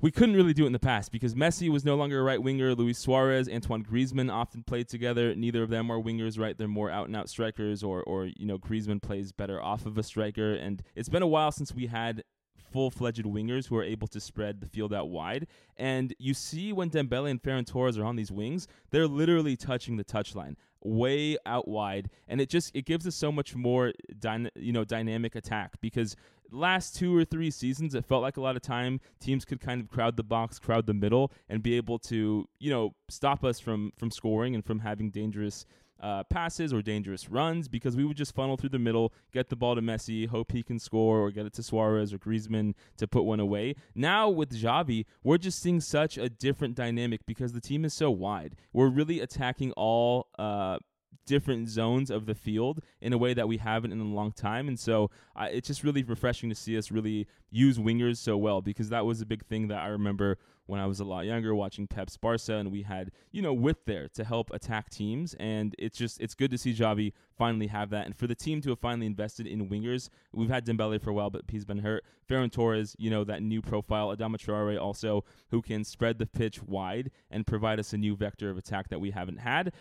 we 0.00 0.10
couldn't 0.10 0.34
really 0.34 0.52
do 0.52 0.64
it 0.64 0.66
in 0.66 0.72
the 0.72 0.80
past 0.80 1.12
because 1.12 1.34
Messi 1.34 1.68
was 1.68 1.84
no 1.84 1.94
longer 1.94 2.20
a 2.20 2.22
right 2.24 2.42
winger. 2.42 2.74
Luis 2.74 2.98
Suarez, 2.98 3.48
Antoine 3.48 3.84
Griezmann 3.84 4.32
often 4.32 4.64
played 4.64 4.88
together. 4.88 5.34
Neither 5.34 5.62
of 5.62 5.70
them 5.70 5.90
are 5.90 5.98
wingers, 5.98 6.38
right? 6.38 6.58
They're 6.58 6.66
more 6.66 6.90
out 6.90 7.06
and 7.06 7.16
out 7.16 7.28
strikers, 7.28 7.82
or 7.84 8.02
or 8.02 8.26
you 8.26 8.46
know 8.46 8.58
Griezmann 8.58 9.00
plays 9.00 9.30
better 9.30 9.62
off 9.62 9.86
of 9.86 9.96
a 9.96 10.02
striker. 10.02 10.54
And 10.54 10.82
it's 10.96 11.08
been 11.08 11.22
a 11.22 11.26
while 11.28 11.52
since 11.52 11.72
we 11.72 11.86
had 11.86 12.24
full 12.72 12.90
fledged 12.90 13.24
wingers 13.24 13.68
who 13.68 13.76
are 13.76 13.84
able 13.84 14.08
to 14.08 14.20
spread 14.20 14.60
the 14.60 14.66
field 14.66 14.92
out 14.92 15.08
wide. 15.08 15.46
And 15.76 16.14
you 16.18 16.34
see 16.34 16.72
when 16.72 16.90
Dembele 16.90 17.30
and 17.30 17.40
Ferran 17.40 17.66
Torres 17.66 17.98
are 17.98 18.04
on 18.04 18.16
these 18.16 18.32
wings, 18.32 18.66
they're 18.90 19.06
literally 19.06 19.56
touching 19.56 19.98
the 19.98 20.04
touchline 20.04 20.56
way 20.84 21.36
out 21.46 21.68
wide 21.68 22.10
and 22.28 22.40
it 22.40 22.48
just 22.48 22.74
it 22.74 22.84
gives 22.84 23.06
us 23.06 23.14
so 23.14 23.30
much 23.30 23.54
more 23.54 23.92
dyna- 24.18 24.50
you 24.56 24.72
know 24.72 24.84
dynamic 24.84 25.34
attack 25.34 25.80
because 25.80 26.16
last 26.52 26.94
two 26.94 27.16
or 27.16 27.24
three 27.24 27.50
seasons, 27.50 27.94
it 27.94 28.04
felt 28.04 28.22
like 28.22 28.36
a 28.36 28.40
lot 28.40 28.56
of 28.56 28.62
time 28.62 29.00
teams 29.20 29.44
could 29.44 29.60
kind 29.60 29.80
of 29.80 29.88
crowd 29.88 30.16
the 30.16 30.22
box, 30.22 30.58
crowd 30.58 30.86
the 30.86 30.94
middle, 30.94 31.32
and 31.48 31.62
be 31.62 31.76
able 31.76 31.98
to, 31.98 32.46
you 32.60 32.70
know, 32.70 32.94
stop 33.08 33.42
us 33.44 33.58
from 33.58 33.92
from 33.96 34.10
scoring 34.10 34.54
and 34.54 34.64
from 34.64 34.80
having 34.80 35.10
dangerous 35.10 35.66
uh, 36.02 36.24
passes 36.24 36.72
or 36.72 36.82
dangerous 36.82 37.28
runs 37.30 37.68
because 37.68 37.96
we 37.96 38.04
would 38.04 38.16
just 38.16 38.34
funnel 38.34 38.56
through 38.56 38.70
the 38.70 38.78
middle, 38.78 39.12
get 39.32 39.48
the 39.48 39.56
ball 39.56 39.74
to 39.74 39.80
Messi, 39.80 40.26
hope 40.26 40.52
he 40.52 40.62
can 40.62 40.78
score, 40.78 41.20
or 41.20 41.30
get 41.30 41.46
it 41.46 41.52
to 41.54 41.62
Suarez 41.62 42.12
or 42.12 42.18
Griezmann 42.18 42.74
to 42.96 43.06
put 43.06 43.22
one 43.22 43.40
away. 43.40 43.76
Now 43.94 44.28
with 44.28 44.50
Xavi, 44.50 45.04
we're 45.22 45.38
just 45.38 45.62
seeing 45.62 45.80
such 45.80 46.18
a 46.18 46.28
different 46.28 46.74
dynamic 46.74 47.24
because 47.26 47.52
the 47.52 47.60
team 47.60 47.84
is 47.84 47.94
so 47.94 48.10
wide. 48.10 48.56
We're 48.72 48.88
really 48.88 49.20
attacking 49.20 49.72
all. 49.72 50.28
Uh, 50.38 50.78
different 51.26 51.68
zones 51.68 52.10
of 52.10 52.26
the 52.26 52.34
field 52.34 52.80
in 53.00 53.12
a 53.12 53.18
way 53.18 53.34
that 53.34 53.48
we 53.48 53.58
haven't 53.58 53.92
in 53.92 54.00
a 54.00 54.04
long 54.04 54.32
time. 54.32 54.68
And 54.68 54.78
so 54.78 55.10
uh, 55.36 55.48
it's 55.50 55.68
just 55.68 55.84
really 55.84 56.02
refreshing 56.02 56.48
to 56.48 56.54
see 56.54 56.76
us 56.76 56.90
really 56.90 57.26
use 57.50 57.78
wingers 57.78 58.16
so 58.16 58.36
well 58.36 58.60
because 58.60 58.88
that 58.88 59.06
was 59.06 59.20
a 59.20 59.26
big 59.26 59.44
thing 59.44 59.68
that 59.68 59.78
I 59.78 59.88
remember 59.88 60.38
when 60.66 60.80
I 60.80 60.86
was 60.86 61.00
a 61.00 61.04
lot 61.04 61.24
younger 61.26 61.54
watching 61.54 61.86
Pep's 61.86 62.16
Barca 62.16 62.54
and 62.54 62.70
we 62.70 62.82
had, 62.82 63.10
you 63.30 63.42
know, 63.42 63.52
width 63.52 63.84
there 63.84 64.08
to 64.10 64.24
help 64.24 64.50
attack 64.52 64.90
teams. 64.90 65.34
And 65.40 65.74
it's 65.78 65.98
just, 65.98 66.20
it's 66.20 66.34
good 66.34 66.50
to 66.50 66.58
see 66.58 66.72
Xavi 66.72 67.12
finally 67.36 67.66
have 67.66 67.90
that. 67.90 68.06
And 68.06 68.16
for 68.16 68.26
the 68.26 68.34
team 68.34 68.60
to 68.62 68.70
have 68.70 68.78
finally 68.78 69.06
invested 69.06 69.46
in 69.46 69.68
wingers, 69.68 70.08
we've 70.32 70.50
had 70.50 70.64
Dembele 70.64 71.00
for 71.00 71.10
a 71.10 71.12
while, 71.12 71.30
but 71.30 71.42
he's 71.48 71.64
been 71.64 71.78
hurt. 71.78 72.04
Ferran 72.28 72.50
Torres, 72.50 72.94
you 72.98 73.10
know, 73.10 73.24
that 73.24 73.42
new 73.42 73.60
profile. 73.60 74.16
Adama 74.16 74.36
Traore 74.36 74.80
also, 74.80 75.24
who 75.50 75.60
can 75.62 75.84
spread 75.84 76.18
the 76.18 76.26
pitch 76.26 76.62
wide 76.62 77.10
and 77.30 77.46
provide 77.46 77.78
us 77.78 77.92
a 77.92 77.98
new 77.98 78.16
vector 78.16 78.50
of 78.50 78.56
attack 78.56 78.88
that 78.88 79.00
we 79.00 79.10
haven't 79.10 79.38
had. 79.38 79.72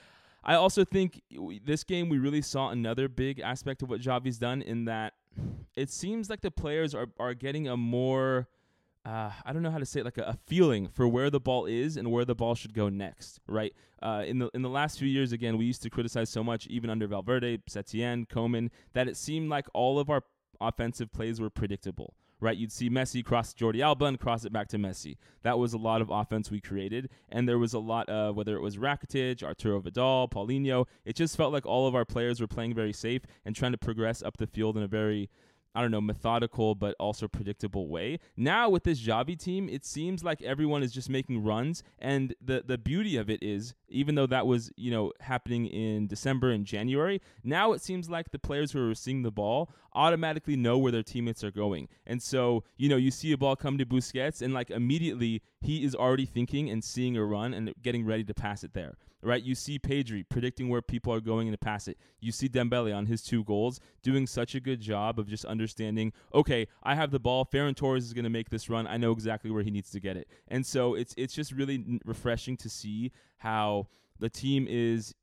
I 0.44 0.56
also 0.56 0.84
think 0.84 1.22
this 1.63 1.84
game 1.84 2.10
we 2.10 2.17
really 2.17 2.41
saw 2.41 2.70
another 2.70 3.08
big 3.08 3.39
aspect 3.39 3.84
of 3.84 3.89
what 3.89 4.01
Xavi's 4.01 4.39
done 4.39 4.62
in 4.62 4.86
that 4.86 5.13
it 5.75 5.91
seems 5.91 6.29
like 6.29 6.41
the 6.41 6.51
players 6.51 6.94
are 6.94 7.08
are 7.20 7.34
getting 7.34 7.67
a 7.67 7.77
more 7.77 8.48
uh, 9.03 9.31
I 9.43 9.51
don't 9.51 9.63
know 9.63 9.72
how 9.72 9.79
to 9.79 9.86
say 9.86 10.01
it, 10.01 10.05
like 10.05 10.20
a, 10.20 10.24
a, 10.24 10.38
feeling 10.46 10.88
for 10.88 11.08
where 11.08 11.31
the 11.31 11.39
ball 11.39 11.65
is 11.65 11.98
and 11.98 12.12
where 12.12 12.24
the 12.24 12.36
ball 12.36 12.53
should 12.53 12.74
go 12.74 12.88
next, 12.88 13.39
right? 13.48 13.74
Uh, 14.01 14.24
in 14.25 14.38
the 14.38 14.50
in 14.53 14.62
the 14.62 14.70
last 14.70 15.00
few 15.00 15.08
years, 15.08 15.31
again, 15.31 15.58
we 15.58 15.65
used 15.65 15.81
to 15.84 15.89
criticize 15.89 16.29
so 16.29 16.43
much, 16.43 16.67
even 16.67 16.89
under 16.89 17.08
Valverde, 17.08 17.60
Setien, 17.70 18.27
Koeman, 18.27 18.70
that 18.93 19.08
it 19.08 19.17
seemed 19.17 19.50
like 19.50 19.65
all 19.74 19.98
of 19.98 20.10
our 20.10 20.24
offensive 20.60 21.12
plays 21.12 21.41
were 21.41 21.50
predictable, 21.50 22.13
right? 22.39 22.58
You'd 22.58 22.72
see 22.72 22.91
Messi 22.91 23.25
cross 23.25 23.55
Jordi 23.55 23.81
Alba 23.81 24.05
and 24.05 24.20
cross 24.20 24.46
it 24.46 24.53
back 24.53 24.67
to 24.70 24.77
Messi. 24.77 25.17
That 25.41 25.58
was 25.58 25.74
a 25.74 25.79
lot 25.79 26.01
of 26.01 26.12
offense 26.12 26.51
we 26.51 26.62
created, 26.62 27.10
and 27.29 27.50
there 27.50 27.58
was 27.60 27.74
a 27.74 27.79
lot 27.79 28.08
of 28.08 28.36
whether 28.36 28.55
it 28.55 28.62
was 28.62 28.77
Rakitic, 28.77 29.41
Arturo 29.41 29.79
Vidal, 29.79 30.27
Paulinho. 30.27 30.86
It 31.05 31.15
just 31.15 31.36
felt 31.36 31.53
like 31.53 31.65
all 31.65 31.88
of 31.88 31.96
our 31.96 32.05
players 32.05 32.39
were 32.39 32.48
playing 32.48 32.75
very 32.75 32.93
safe 32.93 33.24
and 33.46 33.55
trying 33.55 33.72
to 33.72 33.79
progress 33.79 34.22
up 34.22 34.38
the 34.38 34.46
field 34.46 34.77
in 34.77 34.84
a 34.84 34.88
very 34.88 35.31
I 35.74 35.82
don't 35.82 35.92
know, 35.92 36.01
methodical 36.01 36.75
but 36.75 36.96
also 37.00 37.28
predictable 37.28 37.88
way. 37.88 38.20
Now 38.36 38.70
with 38.70 38.84
this 38.84 39.01
Xavi 39.01 39.38
team, 39.40 39.70
it 39.70 39.86
seems 39.86 40.24
like 40.24 40.42
everyone 40.42 40.84
is 40.84 40.92
just 40.92 41.10
making 41.10 41.44
runs, 41.44 41.84
and 42.00 42.36
the 42.42 42.63
the 42.66 42.78
beauty 42.78 43.18
of 43.18 43.30
it 43.30 43.42
is, 43.42 43.74
even 43.88 44.16
though 44.16 44.28
that 44.28 44.46
was 44.46 44.72
you 44.75 44.92
know 44.92 45.13
happening 45.22 45.68
in 45.68 46.08
December 46.08 46.51
and 46.51 46.66
January, 46.66 47.22
now 47.44 47.72
it 47.72 47.82
seems 47.82 48.10
like 48.10 48.32
the 48.32 48.40
players 48.40 48.72
who 48.72 48.90
are 48.90 48.96
seeing 48.96 49.24
the 49.24 49.32
ball 49.32 49.72
automatically 49.94 50.56
know 50.56 50.78
where 50.78 50.92
their 50.92 51.04
teammates 51.04 51.44
are 51.44 51.51
going, 51.51 51.88
and 52.06 52.22
so 52.22 52.63
you 52.78 52.90
know 52.90 52.98
you 52.98 53.12
see 53.12 53.32
a 53.32 53.38
ball 53.38 53.56
come 53.56 53.78
to 53.78 53.86
Busquets, 53.86 54.42
and 54.42 54.54
like 54.54 54.70
immediately 54.70 55.42
he 55.62 55.86
is 55.86 55.96
already 55.96 56.25
thinking 56.25 56.70
and 56.70 56.84
seeing 56.84 57.16
a 57.16 57.24
run 57.24 57.54
and 57.54 57.74
getting 57.82 58.06
ready 58.06 58.24
to 58.24 58.34
pass 58.34 58.63
it 58.63 58.74
there. 58.74 58.98
Right? 59.24 59.44
You 59.44 59.54
see 59.54 59.78
Pedri 59.78 60.28
predicting 60.28 60.70
where 60.70 60.82
people 60.82 61.13
are 61.13 61.22
going 61.22 61.51
to 61.51 61.58
pass 61.58 61.88
it. 61.88 61.98
You 62.20 62.32
see 62.32 62.50
Dembele 62.50 62.96
on 62.96 63.06
his 63.06 63.22
two 63.22 63.44
goals 63.44 63.80
doing 64.01 64.25
such 64.25 64.56
a 64.56 64.60
good 64.60 64.82
job 64.82 65.20
of 65.20 65.28
just 65.28 65.46
understanding, 65.46 66.12
okay, 66.34 66.68
I 66.82 66.96
have 66.96 67.12
the 67.12 67.20
ball. 67.20 67.46
Ferran 67.46 67.75
Torres 67.75 68.06
is 68.06 68.13
going 68.13 68.24
to 68.24 68.30
make 68.32 68.50
this 68.50 68.70
run. 68.70 68.88
I 68.88 68.98
know 68.98 69.12
exactly 69.12 69.51
where 69.51 69.63
he 69.63 69.72
needs 69.72 69.92
to 69.92 70.00
get 70.00 70.18
it. 70.18 70.28
And 70.48 70.66
so 70.66 70.96
it's 70.96 71.13
it's 71.18 71.34
just 71.34 71.51
really 71.51 72.00
refreshing 72.06 72.58
to 72.58 72.70
see 72.70 73.12
how 73.38 73.88
the 74.20 74.30
team 74.30 74.68
is 74.70 75.13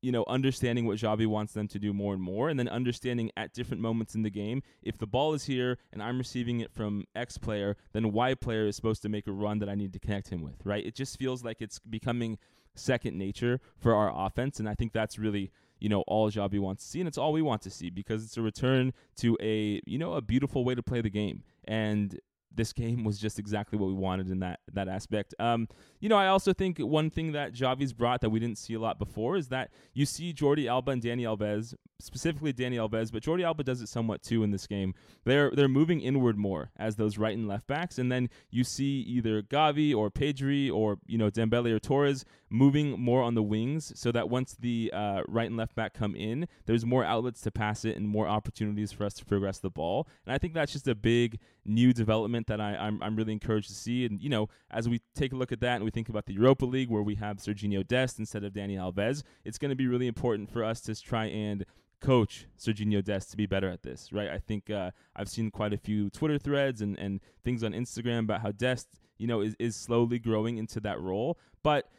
you 0.00 0.12
know, 0.12 0.24
understanding 0.28 0.86
what 0.86 0.98
Xavi 0.98 1.26
wants 1.26 1.52
them 1.52 1.66
to 1.68 1.78
do 1.78 1.92
more 1.92 2.14
and 2.14 2.22
more, 2.22 2.48
and 2.48 2.58
then 2.58 2.68
understanding 2.68 3.30
at 3.36 3.52
different 3.52 3.82
moments 3.82 4.14
in 4.14 4.22
the 4.22 4.30
game, 4.30 4.62
if 4.82 4.98
the 4.98 5.06
ball 5.06 5.34
is 5.34 5.44
here 5.44 5.78
and 5.92 6.02
I'm 6.02 6.18
receiving 6.18 6.60
it 6.60 6.72
from 6.72 7.04
X 7.16 7.36
player, 7.38 7.76
then 7.92 8.12
Y 8.12 8.34
player 8.34 8.66
is 8.66 8.76
supposed 8.76 9.02
to 9.02 9.08
make 9.08 9.26
a 9.26 9.32
run 9.32 9.58
that 9.58 9.68
I 9.68 9.74
need 9.74 9.92
to 9.94 9.98
connect 9.98 10.28
him 10.28 10.42
with, 10.42 10.64
right? 10.64 10.84
It 10.84 10.94
just 10.94 11.18
feels 11.18 11.44
like 11.44 11.60
it's 11.60 11.78
becoming 11.78 12.38
second 12.74 13.18
nature 13.18 13.60
for 13.76 13.94
our 13.94 14.12
offense, 14.26 14.60
and 14.60 14.68
I 14.68 14.74
think 14.74 14.92
that's 14.92 15.18
really, 15.18 15.50
you 15.80 15.88
know, 15.88 16.02
all 16.06 16.30
Xavi 16.30 16.60
wants 16.60 16.84
to 16.84 16.90
see, 16.90 17.00
and 17.00 17.08
it's 17.08 17.18
all 17.18 17.32
we 17.32 17.42
want 17.42 17.62
to 17.62 17.70
see 17.70 17.90
because 17.90 18.24
it's 18.24 18.36
a 18.36 18.42
return 18.42 18.92
to 19.16 19.36
a, 19.40 19.80
you 19.84 19.98
know, 19.98 20.14
a 20.14 20.22
beautiful 20.22 20.64
way 20.64 20.74
to 20.76 20.82
play 20.82 21.00
the 21.00 21.10
game. 21.10 21.42
And 21.64 22.18
this 22.54 22.72
game 22.72 23.04
was 23.04 23.18
just 23.18 23.38
exactly 23.38 23.78
what 23.78 23.86
we 23.88 23.94
wanted 23.94 24.30
in 24.30 24.40
that 24.40 24.60
that 24.72 24.88
aspect. 24.88 25.34
Um, 25.38 25.68
you 26.00 26.08
know, 26.08 26.16
I 26.16 26.28
also 26.28 26.52
think 26.52 26.78
one 26.78 27.10
thing 27.10 27.32
that 27.32 27.52
Xavi's 27.52 27.92
brought 27.92 28.20
that 28.20 28.30
we 28.30 28.40
didn't 28.40 28.58
see 28.58 28.74
a 28.74 28.80
lot 28.80 28.98
before 28.98 29.36
is 29.36 29.48
that 29.48 29.70
you 29.94 30.06
see 30.06 30.32
Jordi 30.32 30.68
Alba 30.68 30.92
and 30.92 31.02
Dani 31.02 31.22
Alves, 31.22 31.74
specifically 32.00 32.52
Dani 32.52 32.76
Alves, 32.76 33.12
but 33.12 33.22
Jordi 33.22 33.44
Alba 33.44 33.64
does 33.64 33.80
it 33.80 33.88
somewhat 33.88 34.22
too 34.22 34.42
in 34.42 34.50
this 34.50 34.66
game. 34.66 34.94
They're 35.24 35.50
they're 35.50 35.68
moving 35.68 36.00
inward 36.00 36.36
more 36.36 36.70
as 36.76 36.96
those 36.96 37.18
right 37.18 37.36
and 37.36 37.48
left 37.48 37.66
backs, 37.66 37.98
and 37.98 38.10
then 38.10 38.28
you 38.50 38.64
see 38.64 39.00
either 39.00 39.42
Gavi 39.42 39.94
or 39.94 40.10
Pedri 40.10 40.72
or 40.72 40.98
you 41.06 41.18
know 41.18 41.30
Dembele 41.30 41.72
or 41.72 41.78
Torres 41.78 42.24
moving 42.50 42.98
more 42.98 43.22
on 43.22 43.34
the 43.34 43.42
wings, 43.42 43.92
so 43.94 44.10
that 44.12 44.28
once 44.28 44.56
the 44.58 44.90
uh, 44.94 45.22
right 45.28 45.46
and 45.46 45.56
left 45.56 45.74
back 45.74 45.94
come 45.94 46.14
in, 46.14 46.48
there's 46.66 46.84
more 46.84 47.04
outlets 47.04 47.40
to 47.42 47.50
pass 47.50 47.84
it 47.84 47.96
and 47.96 48.08
more 48.08 48.26
opportunities 48.26 48.92
for 48.92 49.04
us 49.04 49.14
to 49.14 49.24
progress 49.24 49.58
the 49.58 49.70
ball. 49.70 50.08
And 50.24 50.34
I 50.34 50.38
think 50.38 50.54
that's 50.54 50.72
just 50.72 50.88
a 50.88 50.94
big 50.94 51.38
new 51.64 51.92
development 51.92 52.46
that 52.46 52.60
I, 52.60 52.76
I'm, 52.76 53.02
I'm 53.02 53.16
really 53.16 53.32
encouraged 53.32 53.68
to 53.68 53.74
see. 53.74 54.06
And, 54.06 54.20
you 54.20 54.30
know, 54.30 54.48
as 54.70 54.88
we 54.88 55.00
take 55.14 55.32
a 55.32 55.36
look 55.36 55.52
at 55.52 55.60
that 55.60 55.76
and 55.76 55.84
we 55.84 55.90
think 55.90 56.08
about 56.08 56.26
the 56.26 56.34
Europa 56.34 56.64
League 56.64 56.90
where 56.90 57.02
we 57.02 57.16
have 57.16 57.38
Serginho 57.38 57.86
Dest 57.86 58.18
instead 58.18 58.44
of 58.44 58.52
Dani 58.52 58.76
Alves, 58.76 59.22
it's 59.44 59.58
going 59.58 59.70
to 59.70 59.76
be 59.76 59.86
really 59.86 60.06
important 60.06 60.50
for 60.50 60.64
us 60.64 60.80
to 60.82 60.94
try 61.00 61.26
and 61.26 61.64
coach 62.00 62.46
Serginho 62.58 63.02
Dest 63.02 63.30
to 63.32 63.36
be 63.36 63.46
better 63.46 63.68
at 63.68 63.82
this, 63.82 64.12
right? 64.12 64.30
I 64.30 64.38
think 64.38 64.70
uh, 64.70 64.92
I've 65.16 65.28
seen 65.28 65.50
quite 65.50 65.72
a 65.72 65.78
few 65.78 66.10
Twitter 66.10 66.38
threads 66.38 66.80
and, 66.80 66.98
and 66.98 67.20
things 67.44 67.62
on 67.64 67.72
Instagram 67.72 68.20
about 68.20 68.40
how 68.40 68.52
Dest, 68.52 68.88
you 69.18 69.26
know, 69.26 69.40
is, 69.40 69.56
is 69.58 69.76
slowly 69.76 70.18
growing 70.18 70.58
into 70.58 70.80
that 70.80 71.00
role. 71.00 71.38
But 71.62 71.90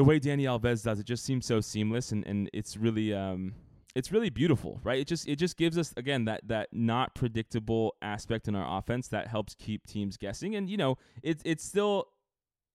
the 0.00 0.04
way 0.04 0.18
Dani 0.18 0.44
Alves 0.44 0.82
does 0.82 0.98
it 0.98 1.04
just 1.04 1.26
seems 1.26 1.44
so 1.44 1.60
seamless 1.60 2.10
and, 2.10 2.26
and 2.26 2.48
it's 2.54 2.74
really 2.74 3.12
um, 3.12 3.52
it's 3.94 4.10
really 4.10 4.30
beautiful, 4.30 4.80
right? 4.82 4.98
It 4.98 5.06
just 5.06 5.28
it 5.28 5.36
just 5.36 5.58
gives 5.58 5.76
us 5.76 5.92
again 5.94 6.24
that 6.24 6.40
that 6.48 6.68
not 6.72 7.14
predictable 7.14 7.94
aspect 8.00 8.48
in 8.48 8.54
our 8.54 8.78
offense 8.78 9.08
that 9.08 9.26
helps 9.26 9.54
keep 9.54 9.86
teams 9.86 10.16
guessing. 10.16 10.56
And 10.56 10.70
you 10.70 10.78
know, 10.78 10.96
it's 11.22 11.42
it's 11.44 11.62
still 11.62 12.06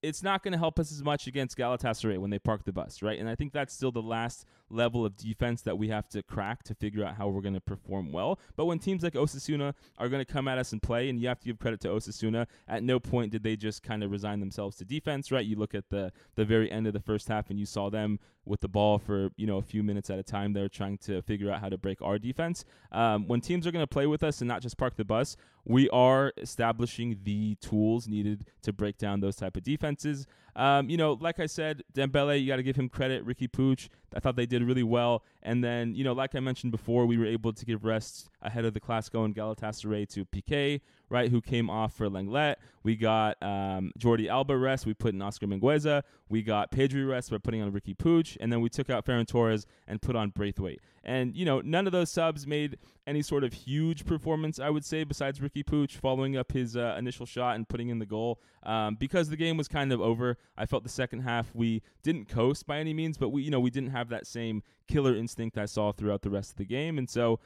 it's 0.05 0.21
not 0.21 0.43
going 0.43 0.51
to 0.51 0.57
help 0.57 0.79
us 0.79 0.91
as 0.91 1.03
much 1.03 1.27
against 1.27 1.57
Galatasaray 1.57 2.17
when 2.17 2.29
they 2.29 2.39
park 2.39 2.63
the 2.63 2.71
bus, 2.71 3.01
right? 3.01 3.19
And 3.19 3.27
I 3.27 3.35
think 3.35 3.53
that's 3.53 3.73
still 3.73 3.91
the 3.91 4.01
last 4.01 4.45
level 4.69 5.05
of 5.05 5.17
defense 5.17 5.61
that 5.63 5.77
we 5.77 5.89
have 5.89 6.07
to 6.09 6.21
crack 6.21 6.63
to 6.63 6.75
figure 6.75 7.03
out 7.03 7.15
how 7.15 7.27
we're 7.27 7.41
going 7.41 7.55
to 7.55 7.61
perform 7.61 8.11
well. 8.11 8.39
But 8.55 8.65
when 8.65 8.79
teams 8.79 9.03
like 9.03 9.13
Osasuna 9.13 9.73
are 9.97 10.07
going 10.07 10.23
to 10.23 10.31
come 10.31 10.47
at 10.47 10.57
us 10.57 10.71
and 10.73 10.81
play, 10.81 11.09
and 11.09 11.19
you 11.19 11.27
have 11.27 11.39
to 11.39 11.45
give 11.45 11.59
credit 11.59 11.81
to 11.81 11.89
Osasuna, 11.89 12.45
at 12.67 12.83
no 12.83 12.99
point 12.99 13.31
did 13.31 13.43
they 13.43 13.55
just 13.55 13.81
kind 13.83 14.03
of 14.03 14.11
resign 14.11 14.39
themselves 14.39 14.77
to 14.77 14.85
defense, 14.85 15.31
right? 15.31 15.45
You 15.45 15.55
look 15.55 15.73
at 15.73 15.89
the 15.89 16.11
the 16.35 16.45
very 16.45 16.71
end 16.71 16.85
of 16.85 16.93
the 16.93 16.99
first 16.99 17.27
half, 17.27 17.49
and 17.49 17.59
you 17.59 17.65
saw 17.65 17.89
them 17.89 18.19
with 18.45 18.61
the 18.61 18.67
ball 18.67 18.97
for 18.99 19.29
you 19.37 19.47
know 19.47 19.57
a 19.57 19.61
few 19.61 19.83
minutes 19.83 20.09
at 20.09 20.19
a 20.19 20.23
time. 20.23 20.53
They're 20.53 20.69
trying 20.69 20.97
to 20.99 21.21
figure 21.21 21.51
out 21.51 21.61
how 21.61 21.69
to 21.69 21.77
break 21.77 22.01
our 22.01 22.17
defense. 22.17 22.65
Um, 22.91 23.27
when 23.27 23.41
teams 23.41 23.65
are 23.67 23.71
going 23.71 23.83
to 23.83 23.87
play 23.87 24.07
with 24.07 24.23
us 24.23 24.41
and 24.41 24.47
not 24.47 24.61
just 24.61 24.77
park 24.77 24.95
the 24.95 25.05
bus, 25.05 25.35
we 25.65 25.89
are 25.89 26.31
establishing 26.37 27.19
the 27.23 27.55
tools 27.55 28.07
needed 28.07 28.45
to 28.61 28.73
break 28.73 28.97
down 28.97 29.19
those 29.19 29.35
type 29.35 29.57
of 29.57 29.63
defenses. 29.63 30.27
Um, 30.55 30.89
you 30.89 30.95
know, 30.95 31.17
like 31.19 31.39
I 31.39 31.47
said, 31.47 31.83
Dembele, 31.93 32.39
you 32.39 32.47
got 32.47 32.55
to 32.57 32.63
give 32.63 32.77
him 32.77 32.87
credit. 32.87 33.25
Riqui 33.25 33.49
Puig, 33.49 33.89
I 34.15 34.19
thought 34.21 34.37
they 34.37 34.45
did 34.45 34.63
really 34.63 34.83
well. 34.83 35.23
And 35.43 35.63
then, 35.63 35.93
you 35.95 36.03
know, 36.03 36.13
like 36.13 36.33
I 36.33 36.39
mentioned 36.39 36.71
before, 36.71 37.05
we 37.05 37.17
were 37.17 37.25
able 37.25 37.51
to 37.51 37.65
give 37.65 37.83
rest 37.83 38.29
ahead 38.41 38.63
of 38.63 38.73
the 38.73 38.79
Clasico 38.79 39.25
and 39.25 39.35
Galatasaray 39.35 40.07
to 40.09 40.25
Piqué, 40.25 40.79
right, 41.09 41.29
who 41.29 41.41
came 41.41 41.69
off 41.69 41.93
for 41.93 42.09
Lenglet. 42.09 42.55
We 42.83 42.95
got 42.95 43.41
um, 43.43 43.91
Jordi 43.99 44.29
Alba 44.29 44.55
rest. 44.57 44.85
We 44.85 44.93
put 44.93 45.13
in 45.13 45.21
Oscar 45.21 45.47
Mingueza. 45.47 46.03
We 46.29 46.41
got 46.41 46.71
Pedri 46.71 47.07
rest 47.07 47.31
by 47.31 47.37
putting 47.37 47.61
on 47.61 47.71
Riqui 47.71 47.97
Puig. 47.97 48.37
And 48.39 48.51
then 48.51 48.61
we 48.61 48.69
took 48.69 48.89
out 48.89 49.05
Ferran 49.05 49.27
Torres 49.27 49.65
and 49.87 50.01
put 50.01 50.15
on 50.15 50.29
Braithwaite. 50.29 50.79
And, 51.03 51.35
you 51.35 51.45
know, 51.45 51.61
none 51.61 51.85
of 51.85 51.91
those 51.91 52.11
subs 52.11 52.47
made 52.47 52.77
any 53.05 53.21
sort 53.21 53.43
of 53.43 53.53
huge 53.53 54.05
performance, 54.05 54.59
I 54.59 54.71
would 54.71 54.83
say, 54.83 55.03
besides 55.03 55.39
Riqui 55.39 55.63
Puig 55.63 55.91
following 55.91 56.35
up 56.35 56.51
his 56.51 56.75
uh, 56.75 56.95
initial 56.97 57.27
shot 57.27 57.55
and 57.55 57.67
putting 57.67 57.89
in 57.89 57.99
the 57.99 58.07
goal. 58.07 58.39
Um, 58.63 58.95
because 58.95 59.29
the 59.29 59.37
game 59.37 59.57
was 59.57 59.67
kind 59.67 59.91
of 59.91 60.01
over, 60.01 60.37
I 60.57 60.65
felt 60.65 60.83
the 60.83 60.89
second 60.89 61.21
half 61.21 61.53
we 61.53 61.81
didn't 62.03 62.29
coast 62.29 62.65
by 62.65 62.79
any 62.79 62.93
means, 62.93 63.17
but 63.17 63.29
we, 63.29 63.43
you 63.43 63.51
know, 63.51 63.59
we 63.59 63.69
didn't 63.69 63.91
have 63.91 64.09
that 64.09 64.27
same 64.27 64.63
killer 64.87 65.15
instinct 65.15 65.57
I 65.57 65.65
saw 65.65 65.91
throughout 65.91 66.21
the 66.21 66.29
rest 66.29 66.51
of 66.51 66.57
the 66.57 66.65
game. 66.65 66.97
And 66.97 67.09
so, 67.09 67.39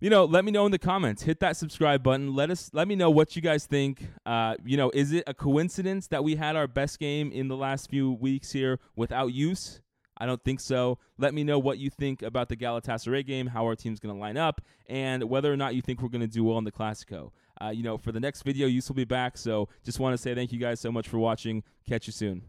you 0.00 0.10
know, 0.10 0.24
let 0.24 0.44
me 0.44 0.50
know 0.50 0.66
in 0.66 0.72
the 0.72 0.78
comments. 0.78 1.22
Hit 1.22 1.38
that 1.40 1.56
subscribe 1.56 2.02
button. 2.02 2.34
Let 2.34 2.50
us 2.50 2.70
let 2.72 2.88
me 2.88 2.96
know 2.96 3.10
what 3.10 3.36
you 3.36 3.42
guys 3.42 3.66
think. 3.66 4.08
Uh, 4.26 4.56
you 4.64 4.76
know, 4.76 4.90
is 4.92 5.12
it 5.12 5.24
a 5.26 5.34
coincidence 5.34 6.08
that 6.08 6.24
we 6.24 6.34
had 6.34 6.56
our 6.56 6.66
best 6.66 6.98
game 6.98 7.30
in 7.30 7.48
the 7.48 7.56
last 7.56 7.88
few 7.88 8.12
weeks 8.12 8.50
here 8.50 8.80
without 8.96 9.28
use? 9.32 9.80
I 10.18 10.26
don't 10.26 10.42
think 10.44 10.60
so. 10.60 10.98
Let 11.18 11.34
me 11.34 11.42
know 11.42 11.58
what 11.58 11.78
you 11.78 11.90
think 11.90 12.22
about 12.22 12.48
the 12.48 12.56
Galatasaray 12.56 13.26
game, 13.26 13.48
how 13.48 13.64
our 13.64 13.74
team's 13.74 13.98
going 13.98 14.14
to 14.14 14.20
line 14.20 14.36
up, 14.36 14.60
and 14.86 15.24
whether 15.24 15.52
or 15.52 15.56
not 15.56 15.74
you 15.74 15.82
think 15.82 16.02
we're 16.02 16.08
going 16.08 16.20
to 16.20 16.26
do 16.26 16.44
well 16.44 16.58
in 16.58 16.64
the 16.64 16.72
Clasico. 16.72 17.30
Uh, 17.62 17.70
you 17.70 17.82
know, 17.82 17.96
for 17.96 18.10
the 18.10 18.20
next 18.20 18.42
video, 18.42 18.66
Use 18.66 18.88
will 18.88 18.96
be 18.96 19.04
back. 19.04 19.38
So 19.38 19.68
just 19.84 20.00
want 20.00 20.14
to 20.14 20.18
say 20.18 20.34
thank 20.34 20.52
you 20.52 20.58
guys 20.58 20.80
so 20.80 20.90
much 20.90 21.08
for 21.08 21.18
watching. 21.18 21.62
Catch 21.88 22.06
you 22.06 22.12
soon. 22.12 22.42